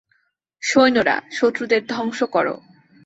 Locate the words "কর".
2.25-2.47